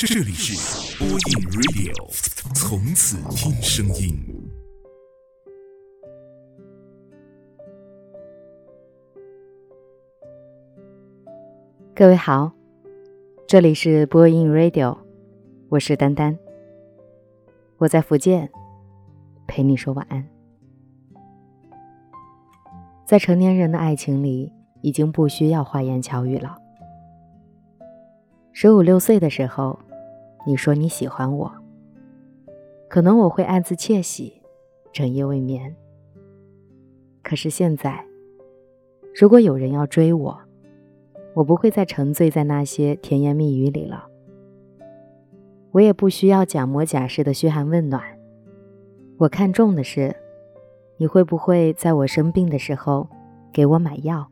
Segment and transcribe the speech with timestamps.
[0.00, 1.18] 这里是播音
[1.50, 1.92] Radio，
[2.54, 4.16] 从此听声音。
[11.96, 12.52] 各位好，
[13.48, 14.96] 这里是播音 Radio，
[15.68, 16.38] 我是丹丹，
[17.78, 18.48] 我在福建
[19.48, 20.24] 陪你说晚安。
[23.04, 26.56] 在成年人的爱情里，已经不需要花言巧语了。
[28.52, 29.78] 十五六岁的时候，
[30.48, 31.52] 你说你喜欢我，
[32.88, 34.40] 可能我会暗自窃喜，
[34.90, 35.76] 整夜未眠。
[37.22, 38.02] 可是现在，
[39.14, 40.40] 如果有人要追我，
[41.34, 44.06] 我不会再沉醉在那些甜言蜜语里了。
[45.72, 48.02] 我也不需要假模假式的嘘寒问暖。
[49.18, 50.16] 我看重的是，
[50.96, 53.06] 你会不会在我生病的时候
[53.52, 54.26] 给我买药，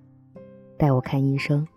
[0.79, 1.69] 带我看医生。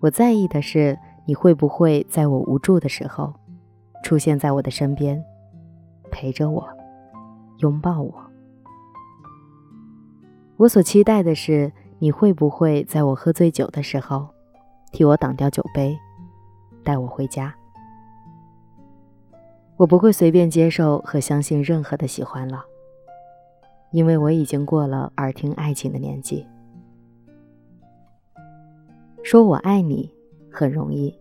[0.00, 0.98] 我在意的是。
[1.28, 3.34] 你会不会在我无助的时候，
[4.02, 5.22] 出现在我的身边，
[6.10, 6.66] 陪着我，
[7.58, 8.14] 拥抱我？
[10.56, 14.26] 我所期待的是，你会不会在我喝醉酒的时候，
[14.90, 15.98] 替我挡掉酒杯，
[16.82, 17.54] 带我回家？
[19.76, 22.64] 我不会随便接受和相信任何的喜欢了，
[23.90, 26.46] 因为我已经过了耳听爱情的年纪。
[29.22, 30.16] 说我爱你。
[30.58, 31.14] 很容易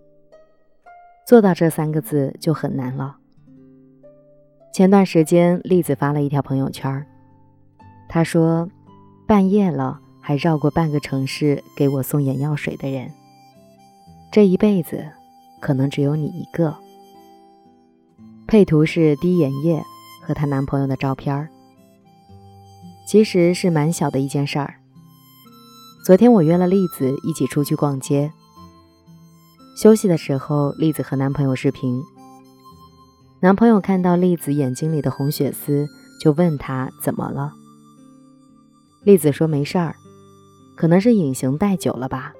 [1.27, 3.17] 做到这三个字就很难了。
[4.73, 7.05] 前段时间，栗子发了一条朋友圈，
[8.09, 8.67] 她说
[9.27, 13.11] ：“半夜了还绕过半个城市给我送眼药水的人，
[14.31, 15.05] 这一辈子
[15.61, 16.75] 可能只有你一个。”
[18.47, 19.83] 配图是滴眼液
[20.23, 21.47] 和她男朋友的照片
[23.05, 24.75] 其实是蛮小的一件事儿。
[26.03, 28.31] 昨天我约了栗子一起出去逛街。
[29.77, 32.01] 休息的时候，栗子和男朋友视频。
[33.39, 35.87] 男朋友看到栗子眼睛里的红血丝，
[36.19, 37.53] 就问她怎么了。
[39.03, 39.95] 栗子说没事儿，
[40.75, 42.33] 可能是隐形戴久了吧。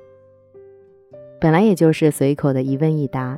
[1.40, 3.38] 本来也就是随口的一问一答，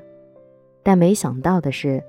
[0.81, 2.01] 但没想到的是，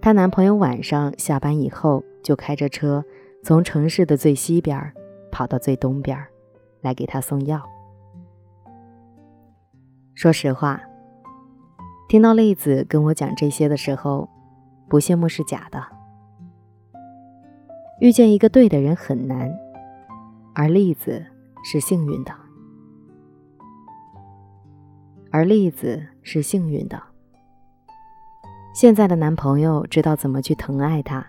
[0.00, 3.04] 她男朋友晚上下班以后就开着车
[3.44, 4.94] 从城市的最西边
[5.30, 6.18] 跑到最东边
[6.80, 7.62] 来给她送药。
[10.14, 10.80] 说实话。
[12.08, 14.26] 听到栗子跟我讲这些的时候，
[14.88, 15.84] 不羡慕是假的。
[18.00, 19.52] 遇见一个对的人很难，
[20.54, 21.22] 而栗子
[21.62, 22.32] 是幸运的。
[25.30, 26.98] 而栗子是幸运的。
[28.72, 31.26] 现在的男朋友知道怎么去疼爱她，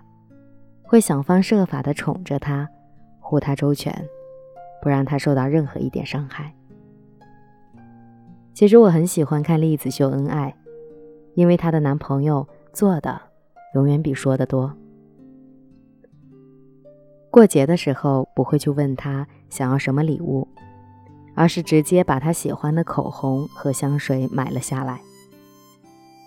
[0.83, 2.69] 会想方设法的宠着她，
[3.19, 4.07] 护她周全，
[4.81, 6.55] 不让她受到任何一点伤害。
[8.53, 10.55] 其实我很喜欢看栗子秀恩爱。
[11.35, 13.21] 因为她的男朋友做的
[13.75, 14.73] 永远比说的多。
[17.31, 20.47] 过节的时候不会去问他想要什么礼物，
[21.35, 24.99] 而是直接把他喜欢的口红和香水买了下来。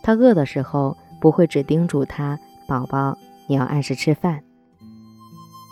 [0.01, 2.39] 他饿的时候不会只叮嘱他
[2.69, 4.45] 宝宝你要按时吃饭，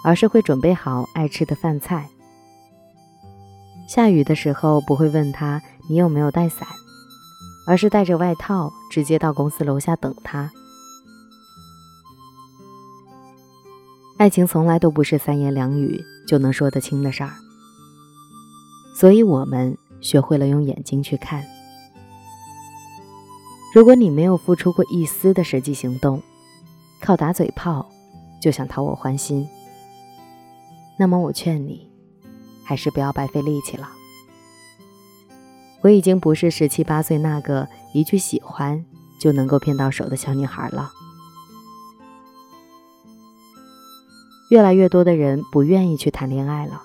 [0.05, 2.09] 而是会准备好爱吃的饭菜。
[3.87, 6.67] 下雨的时候不会问他你有没有带伞。
[7.70, 10.50] 而是带着外套直接到公司楼下等他。
[14.19, 17.31] 爱情从来都不是三言两语就能说得清的事儿，
[18.92, 21.44] 所以我们学会了用眼睛去看。
[23.72, 26.20] 如果你没有付出过一丝的实际行动，
[27.00, 27.88] 靠打嘴炮
[28.42, 29.47] 就想讨我欢心，
[30.98, 31.88] 那么我劝你，
[32.64, 34.00] 还是不要白费力气了。
[35.83, 38.85] 我已经不是十七八岁那个一句喜欢
[39.19, 40.91] 就能够骗到手的小女孩了。
[44.51, 46.83] 越来越多的人不愿意去谈恋爱了。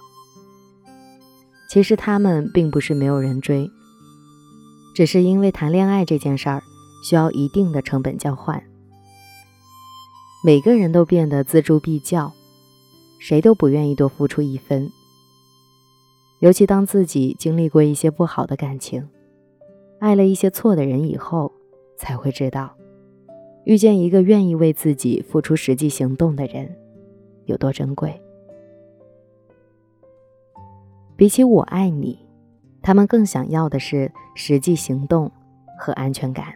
[1.67, 3.69] 其实他们并不是没有人追，
[4.95, 6.63] 只是因为谈恋爱这件事儿
[7.03, 8.63] 需要一定的成本交换。
[10.43, 12.31] 每个人都变得锱铢必较，
[13.19, 14.89] 谁都不愿意多付出一分。
[16.39, 19.07] 尤其当自己经历过一些不好的感情，
[19.99, 21.51] 爱了一些错的人以后，
[21.97, 22.75] 才会知道，
[23.63, 26.75] 遇见一个愿意为自己付出实际行动的人，
[27.45, 28.21] 有多珍贵。
[31.15, 32.19] 比起我爱你，
[32.81, 35.31] 他们更想要的是实际行动
[35.79, 36.47] 和安全感。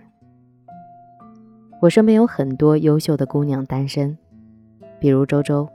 [1.81, 4.17] 我身边有很多优秀的姑娘单身，
[4.99, 5.69] 比如周周，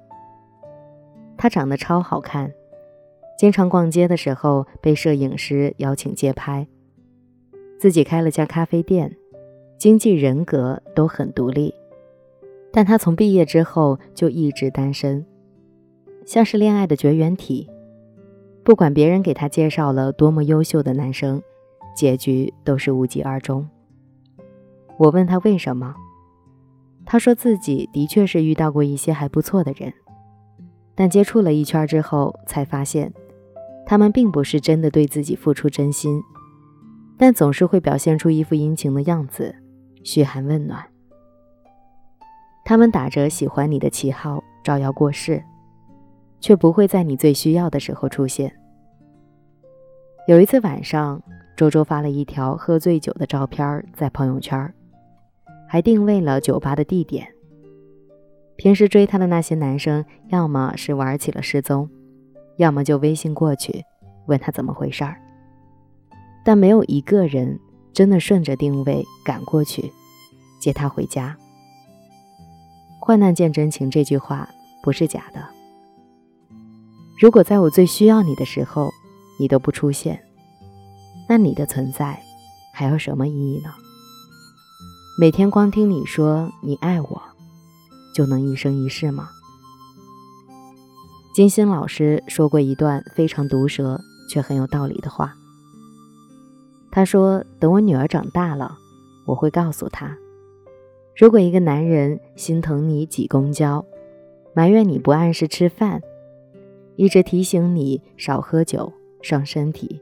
[1.39, 2.53] 她长得超好看。
[3.37, 6.67] 经常逛街的时候被摄影师邀请街拍，
[7.79, 9.17] 自己开了家咖啡店，
[9.77, 11.75] 经济人格都很独立，
[12.73, 15.27] 但他从毕业之后就一直单身，
[16.25, 17.69] 像是恋爱的绝缘体。
[18.63, 21.43] 不管别人给他介绍了多么优秀的男生，
[21.95, 23.69] 结局都是无疾而终。
[24.97, 25.95] 我问他为什么，
[27.05, 29.93] 他说自己的确是遇到过一些还不错的人，
[30.95, 33.13] 但接触了一圈之后才发现，
[33.87, 36.23] 他们并不是真的对自己付出真心，
[37.17, 39.55] 但总是会表现出一副殷勤的样子，
[40.03, 40.85] 嘘寒问暖。
[42.65, 45.43] 他们打着喜欢你的旗号招摇过市。
[46.45, 48.55] 却不会在你最需要的时候出现。
[50.29, 51.23] 有一次晚上，
[51.57, 54.71] 周周发了一条喝醉酒的照片在朋友圈，
[55.67, 57.27] 还定位了酒吧的地点。
[58.57, 61.89] 平时追他的那些男生，要么是玩起了失踪，
[62.57, 63.85] 要么就微信过去
[64.27, 65.21] 问他怎么回事儿，
[66.45, 67.59] 但没有一个人
[67.93, 69.93] 真的顺着定位赶过去
[70.61, 71.37] 接他回家。
[73.01, 74.49] 患难见真情这句话
[74.83, 75.47] 不是假的。
[77.19, 78.91] 如果在我最需要你的时候，
[79.39, 80.25] 你都不出现，
[81.29, 82.23] 那你的存在
[82.73, 83.73] 还有什么意义呢？
[85.19, 87.23] 每天光听你说你爱我，
[88.15, 89.29] 就能一生一世吗？
[91.35, 94.01] 金星老师说过一段非常毒舌
[94.31, 95.35] 却很有道理的话。
[96.93, 98.79] 他说：“等我女儿长大了，
[99.27, 100.17] 我会告诉她，
[101.17, 103.85] 如果一个男人心疼你挤公交，
[104.55, 106.01] 埋怨你不按时吃饭。”
[106.95, 110.01] 一直提醒你少喝酒，伤身体。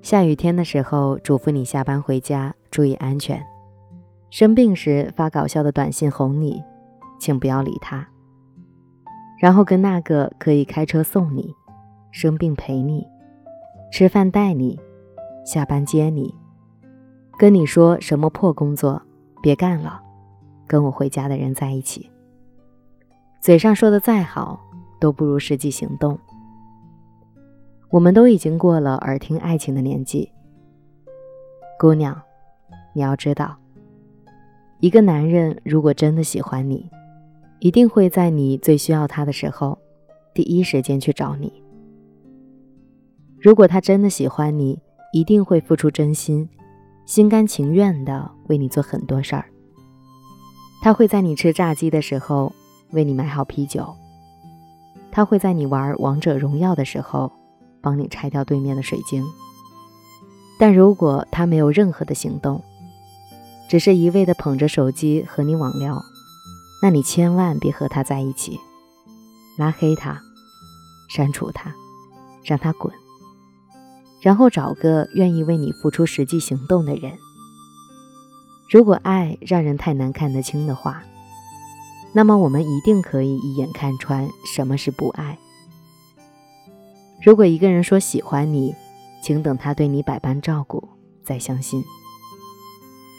[0.00, 3.44] 下雨天的时候，嘱咐你下班回家注意安全。
[4.30, 6.62] 生病时发搞笑的短信哄你，
[7.18, 8.06] 请不要理他。
[9.40, 11.52] 然后跟那个可以开车送你、
[12.12, 13.04] 生病陪你、
[13.90, 14.78] 吃饭带你、
[15.44, 16.32] 下班接你、
[17.38, 19.02] 跟你说什么破工作
[19.42, 20.00] 别干了，
[20.68, 22.08] 跟我回家的人在一起。
[23.40, 24.60] 嘴上说的再好。
[25.00, 26.18] 都不如实际行动。
[27.88, 30.30] 我们都已经过了耳听爱情的年纪，
[31.78, 32.20] 姑娘，
[32.92, 33.56] 你要知道，
[34.78, 36.90] 一个男人如果真的喜欢你，
[37.60, 39.78] 一定会在你最需要他的时候，
[40.34, 41.62] 第一时间去找你。
[43.38, 44.78] 如果他真的喜欢你，
[45.12, 46.48] 一定会付出真心，
[47.04, 49.44] 心甘情愿的为你做很多事儿。
[50.82, 52.50] 他会在你吃炸鸡的时候，
[52.92, 53.94] 为你买好啤酒。
[55.12, 57.30] 他会在你玩王者荣耀的时候，
[57.82, 59.22] 帮你拆掉对面的水晶。
[60.58, 62.62] 但如果他没有任何的行动，
[63.68, 66.02] 只是一味的捧着手机和你网聊，
[66.82, 68.58] 那你千万别和他在一起，
[69.58, 70.20] 拉黑他，
[71.08, 71.74] 删除他，
[72.44, 72.92] 让他滚，
[74.20, 77.18] 然后找个愿意为你付出实际行动的人。
[78.70, 81.02] 如果爱让人太难看得清的话。
[82.12, 85.38] 那么我们一定可以一眼看穿什么是不爱。
[87.22, 88.74] 如果一个人说喜欢你，
[89.22, 90.88] 请等他对你百般照顾
[91.22, 91.84] 再相信。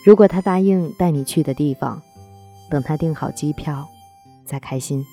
[0.05, 2.01] 如果他答应带你去的地方，
[2.71, 3.87] 等他订好机票
[4.47, 5.05] 再开心。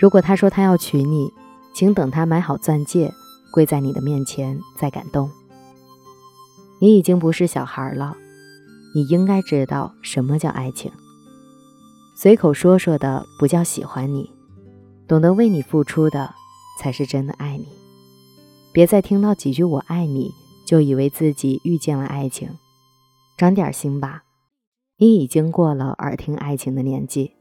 [0.00, 1.30] 如果他说他要娶你，
[1.74, 3.12] 请等他买好钻戒
[3.52, 5.30] 跪在你的面前再感动。
[6.80, 8.16] 你已经不是小孩了，
[8.94, 10.90] 你应该知道什么叫爱情。
[12.16, 14.30] 随口说说的不叫喜欢你，
[15.06, 16.34] 懂得为你付出的
[16.80, 17.66] 才是真的爱你。
[18.72, 20.32] 别再听到几句“我爱你”
[20.64, 22.56] 就以为自己遇见了爱情，
[23.36, 24.22] 长点心吧，
[25.02, 27.32] 你已经过了耳听爱情的年纪。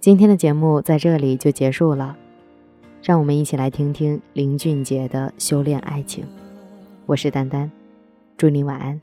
[0.00, 2.16] 今天的节目在这里就结束了，
[3.00, 6.24] 让我们一起来听听林俊杰的《修炼爱情》。
[7.06, 7.70] 我是丹丹，
[8.36, 9.00] 祝你晚安，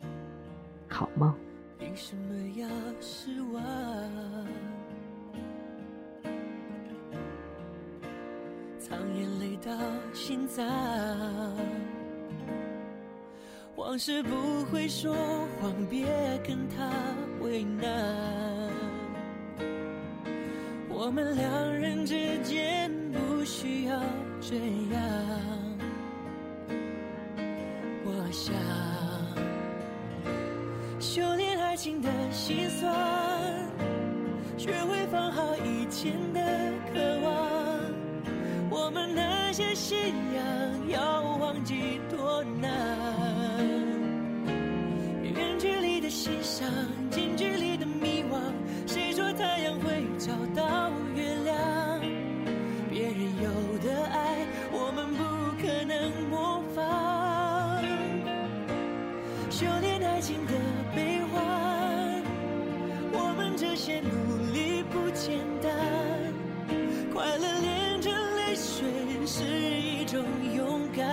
[0.89, 1.33] 好梦。
[1.79, 2.67] 为什么要
[2.99, 3.63] 失望？
[8.77, 9.71] 藏眼泪到
[10.13, 10.65] 心脏，
[13.85, 15.15] 往事不会说
[15.61, 16.07] 谎，别
[16.43, 16.89] 跟他
[17.39, 17.87] 为难。
[20.89, 24.01] 我们两人之间不需要
[24.41, 24.55] 这
[24.91, 24.99] 样，
[28.03, 28.55] 我想
[30.99, 31.55] 修炼。
[31.59, 32.89] 爱情的心酸，
[34.57, 36.39] 学会放好以前的
[36.91, 37.79] 渴望。
[38.69, 39.97] 我们那些信
[40.33, 40.54] 仰
[69.37, 70.23] 是一种
[70.55, 71.05] 勇敢。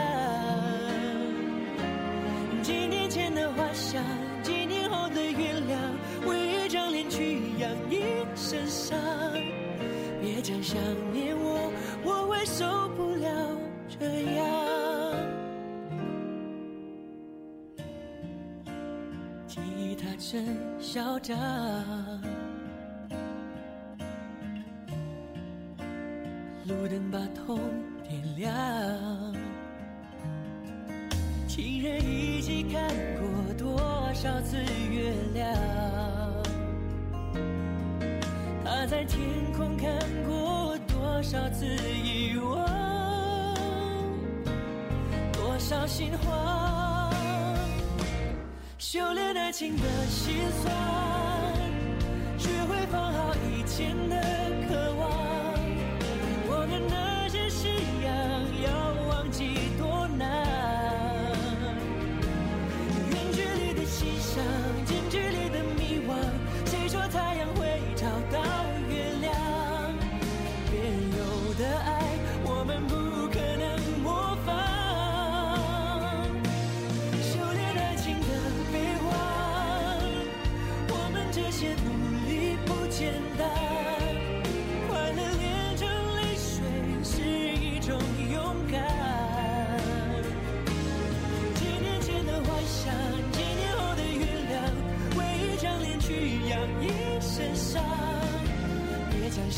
[2.62, 4.00] 几年前的幻想
[4.45, 8.00] 几年后的原谅为一张脸去养一
[8.37, 8.97] 身伤
[10.21, 10.79] 别讲想
[11.12, 11.73] 念我
[12.05, 13.29] 我会受不了
[13.88, 14.47] 这样。
[19.49, 19.59] 吉
[20.00, 20.47] 他真
[20.79, 22.22] 嚣张。
[26.64, 27.59] 路灯把痛
[28.09, 28.54] 点亮，
[31.49, 32.88] 情人一起看
[33.19, 33.76] 过多
[34.14, 35.52] 少次月亮，
[38.64, 39.21] 他在天
[39.57, 42.64] 空看过多少次遗忘，
[45.33, 47.12] 多少心慌，
[48.78, 50.73] 修炼爱情的心酸，
[52.38, 54.51] 学会放好以前的。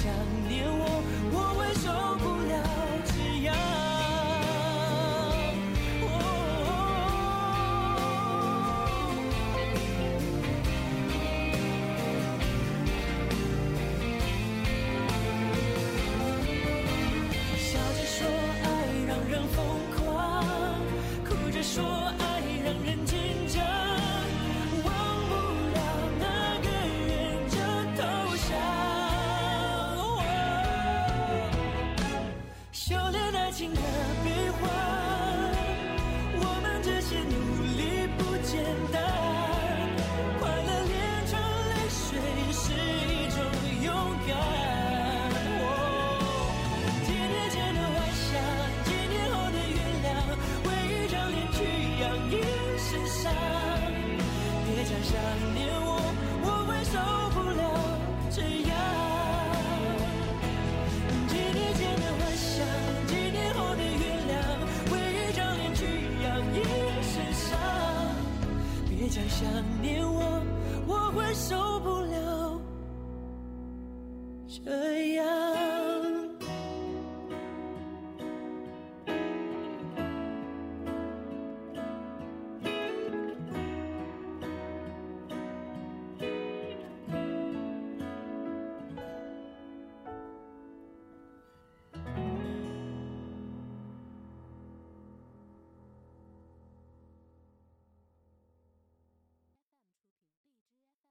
[0.05, 0.13] 想
[0.47, 2.44] 念我，我会受不。